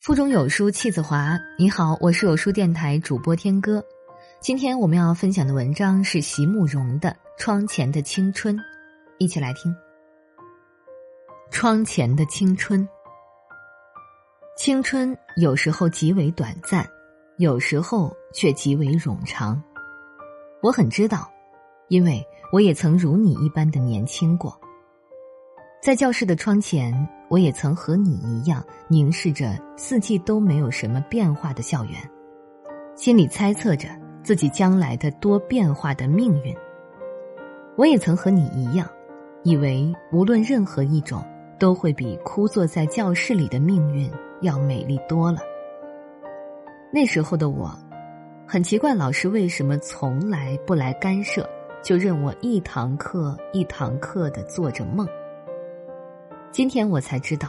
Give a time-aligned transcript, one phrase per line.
[0.00, 1.38] 腹中有书气自华。
[1.58, 3.84] 你好，我是有书电台主播天歌。
[4.40, 8.56] 今天我们要分享的文章是席慕容的《窗前的青春》，
[9.18, 9.76] 一起来听。
[11.50, 12.88] 窗前的青春，
[14.56, 16.88] 青春有时候极为短暂，
[17.36, 19.62] 有时候却极为冗长。
[20.62, 21.30] 我很知道，
[21.88, 24.58] 因为我也曾如你一般的年轻过。
[25.82, 27.06] 在教室的窗前。
[27.30, 31.94] 我也曾和你一样凝视着四季都没有什么变化的校园，
[32.96, 33.88] 心里猜测着
[34.20, 36.52] 自己将来的多变化的命运。
[37.76, 38.84] 我也曾和你一样，
[39.44, 41.24] 以为无论任何一种
[41.56, 44.10] 都会比枯坐在教室里的命运
[44.40, 45.38] 要美丽多了。
[46.92, 47.70] 那时候的我，
[48.44, 51.48] 很奇怪老师为什么从来不来干涉，
[51.80, 55.06] 就任我一堂课一堂课的做着梦。
[56.52, 57.48] 今天我才知道，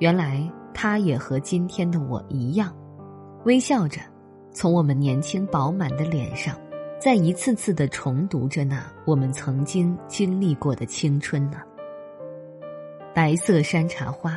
[0.00, 0.42] 原来
[0.74, 2.76] 他也和今天的我一样，
[3.44, 4.00] 微笑着，
[4.50, 6.58] 从我们年轻饱满的脸上，
[7.00, 11.62] 在一次次的重读着那我们曾经经历过的青春呢。
[13.14, 14.36] 白色山茶花，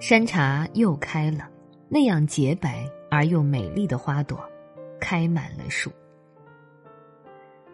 [0.00, 1.48] 山茶又开了，
[1.88, 4.36] 那样洁白而又美丽的花朵，
[5.00, 5.88] 开满了树。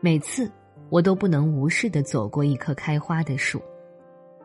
[0.01, 0.51] 每次
[0.91, 3.59] 我都不能无视的走过一棵开花的树。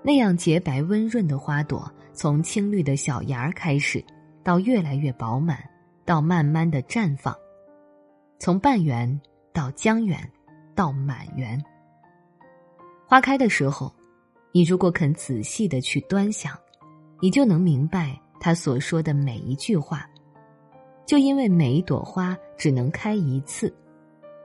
[0.03, 4.03] 那样洁白温润的花朵，从青绿的小芽儿开始，
[4.43, 5.63] 到越来越饱满，
[6.05, 7.35] 到慢慢的绽放，
[8.39, 9.21] 从半圆
[9.53, 10.17] 到将圆，
[10.73, 11.63] 到满圆。
[13.05, 13.93] 花开的时候，
[14.51, 16.57] 你如果肯仔细的去端详，
[17.19, 20.07] 你就能明白他所说的每一句话。
[21.05, 23.71] 就因为每一朵花只能开一次，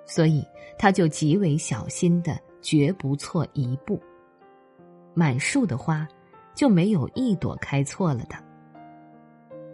[0.04, 0.44] 所以
[0.78, 3.98] 他就极为小心的，绝不错一步。
[5.18, 6.06] 满树的花，
[6.54, 8.36] 就没有一朵开错了的。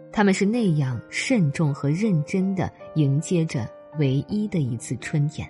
[0.09, 5.45] 他们是那样慎重和认真的迎接着唯一的一次春天。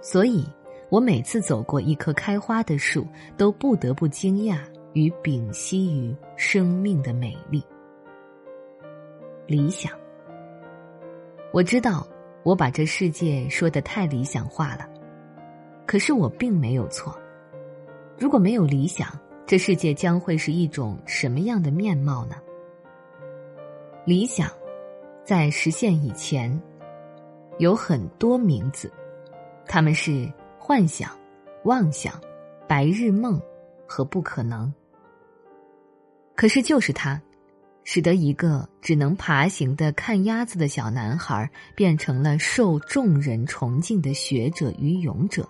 [0.00, 0.44] 所以，
[0.88, 3.06] 我每次走过一棵开花的树，
[3.36, 4.58] 都不得不惊讶
[4.92, 7.62] 与屏息于生命的美丽。
[9.46, 9.92] 理想，
[11.52, 12.04] 我知道
[12.42, 14.88] 我把这世界说的太理想化了，
[15.86, 17.16] 可是我并没有错。
[18.20, 19.08] 如果没有理想，
[19.46, 22.36] 这世界将会是一种什么样的面貌呢？
[24.04, 24.50] 理想，
[25.24, 26.60] 在实现以前，
[27.56, 28.92] 有很多名字，
[29.66, 31.18] 他们是幻想、
[31.64, 32.20] 妄想、
[32.68, 33.40] 白日梦
[33.86, 34.70] 和不可能。
[36.36, 37.18] 可是，就是它，
[37.84, 45.48] 使得一个只能爬行的看鸭子的小男孩，变成了受众人崇敬的学者与勇者。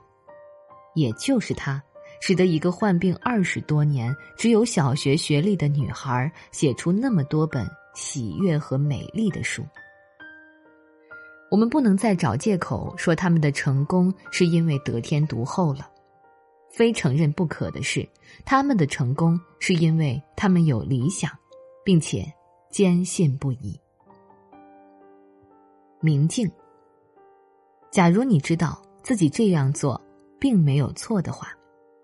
[0.94, 1.82] 也就是他。
[2.20, 9.64] 使得一个患病二十多年、只有小学学历的女孩写出那么多本喜悦和美丽的书。
[11.50, 15.90] 我们不能再找借口说他们的成功是因为得天独厚了，
[16.70, 18.08] 非承认不可的是，
[18.44, 21.28] 他们的成功是因为他们有理想，
[21.84, 22.24] 并且
[22.70, 23.76] 坚信不疑。
[26.00, 26.48] 明镜，
[27.90, 30.00] 假如你知道自己这样做
[30.38, 31.52] 并没有错的话。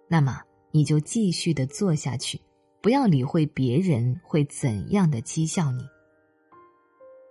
[0.08, 0.40] 那么
[0.70, 2.40] 你就继续的做下去，
[2.80, 5.82] 不要理会别人会怎样的讥笑你。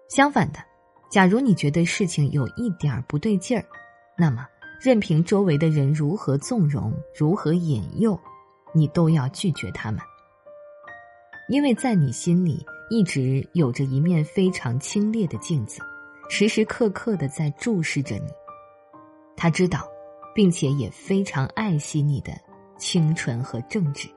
[0.09, 0.59] 相反的，
[1.09, 3.65] 假如你觉得事情有一点不对劲儿，
[4.17, 4.45] 那么
[4.79, 8.19] 任凭周围的人如何纵容、如何引诱，
[8.73, 10.01] 你都要拒绝他们，
[11.49, 15.81] 因为在你心里一直有着一面非常清冽的镜子，
[16.29, 18.27] 时时刻刻的在注视着你。
[19.37, 19.87] 他知道，
[20.35, 22.31] 并且也非常爱惜你的。
[22.77, 24.07] 清纯和正直，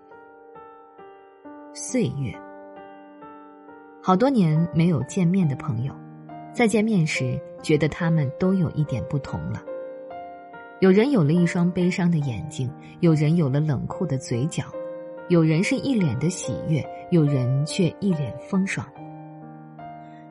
[1.72, 2.34] 岁月。
[4.02, 5.94] 好多年没有见面的朋友，
[6.52, 9.62] 再见面时，觉得他们都有一点不同了。
[10.80, 12.70] 有人有了一双悲伤的眼睛，
[13.00, 14.64] 有人有了冷酷的嘴角，
[15.28, 18.86] 有人是一脸的喜悦，有人却一脸风霜。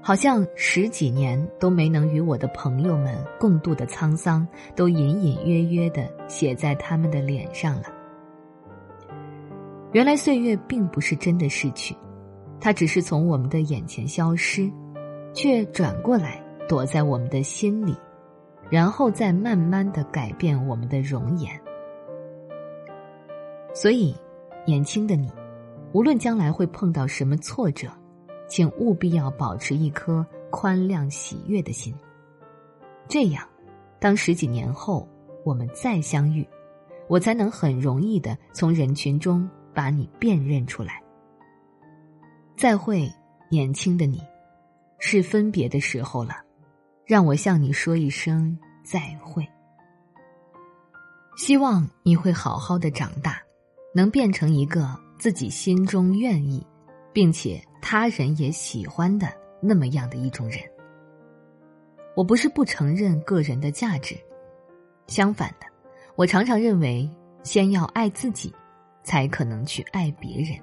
[0.02, 7.97] 好像十几年都没能与我的朋友们共度的沧桑，都隐隐约约的写在他们的脸上了。
[9.94, 11.95] 原来岁月并不是真的逝去，
[12.60, 14.69] 它只是从我们的眼前消失，
[15.34, 17.95] 却转过来躲在我们的心里，
[18.69, 21.50] 然后再慢慢的改变我们的容颜。
[23.74, 24.13] 所以，
[24.66, 25.31] 年轻的你，
[25.94, 27.88] 无论将来会碰到什么挫折，
[28.50, 31.94] 请务必要保持一颗宽谅喜悦的心。
[33.07, 33.48] 这样，
[34.00, 35.07] 当十几年后
[35.45, 36.45] 我们再相遇，
[37.07, 39.50] 我才能很容易的从人群中。
[39.78, 41.00] 把你辨认出来。
[42.58, 43.08] 再会，
[43.48, 44.20] 年轻的你，
[44.98, 46.38] 是分别的时候了，
[47.06, 49.48] 让我向你说一声再会。
[51.36, 53.40] 希望你会好好的长大，
[53.94, 56.66] 能变成一个自己心中愿意，
[57.14, 59.32] 并且他人也喜欢的
[59.62, 60.60] 那么样的一种人。
[62.16, 64.18] 我不是不承认个人的价值，
[65.06, 65.68] 相反的，
[66.16, 67.08] 我常常认为，
[67.44, 68.52] 先要爱自己，
[69.07, 70.59] 才可能去爱别人。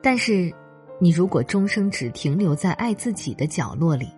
[0.00, 0.54] 但是，
[1.00, 4.08] 你如果终生只停留在爱自己的角落里，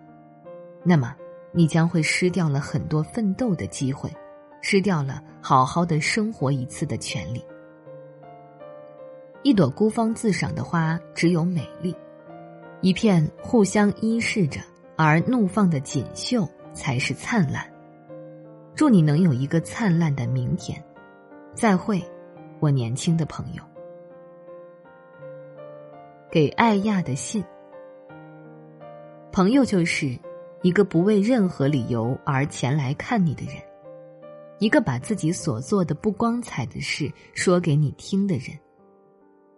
[0.83, 1.15] 那么。
[1.53, 4.09] 你将会失掉了很多奋斗的机会，
[4.61, 7.43] 失掉了好好的生活一次的权利。
[9.43, 11.93] 一朵孤芳自赏的花只有美丽，
[12.79, 14.61] 一片互相依视着
[14.95, 17.69] 而怒放的锦绣才是灿烂。
[18.73, 20.81] 祝你能有一个灿烂的明天。
[21.53, 22.03] 再会，
[22.59, 23.63] 我年轻的朋友。
[26.31, 27.43] 给艾亚的信，
[29.31, 30.17] 朋友就是。
[30.63, 33.55] 一个不为任何理由而前来看你的人，
[34.59, 38.55] 一个把自己所做的不光彩的事说给你听的人，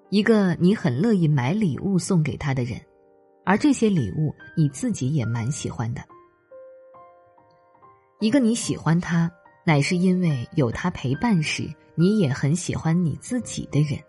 [0.08, 2.80] 一个你很乐意买礼物送给他的人，
[3.44, 6.02] 而这些礼物你自己也蛮喜欢的。
[8.22, 9.30] 一个你喜欢他，
[9.66, 14.00] 乃是因为有他陪伴时，你也很喜欢你自己的人。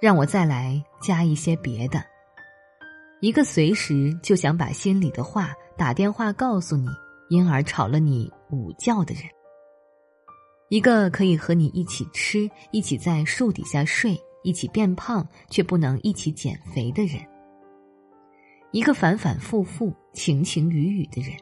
[0.00, 2.02] 让我再来加一些别的。
[3.20, 6.88] 一个随时就想把心里的话打电话告诉你，
[7.28, 9.24] 因而吵了你午觉的人；
[10.70, 17.20] 一个可以和你一起吃、一起在树底下睡、一起变胖却不能一起减肥的人；
[18.72, 21.32] 一个反反复复、情情雨雨的人，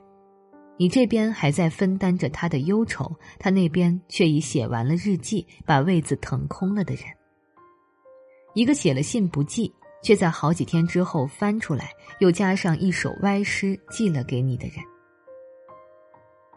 [0.80, 7.04] 你这边还在分担着他的忧愁，他那边却已写完了日记，把位子腾空了的人；
[8.54, 9.70] 一个写了信不寄。
[10.02, 11.90] 却在好几天之后翻出来，
[12.20, 14.76] 又加上一首歪诗寄了给你的人；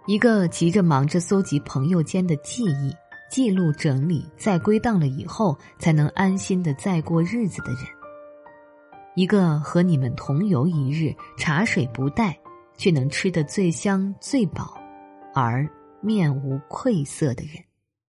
[0.08, 2.96] 一个急着忙着搜集朋友间的记忆、
[3.30, 7.84] 记录、整理，再归档了以后才能安心的再过日子的人；
[9.18, 12.40] 一个和你们同游一日，茶水不带，
[12.78, 14.78] 却能吃得最香最饱，
[15.34, 15.68] 而
[16.02, 17.64] 面无愧色的人。